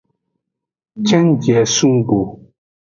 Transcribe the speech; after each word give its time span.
Cenjie 1.07 1.61
sun 1.75 1.95
go. 2.07 2.21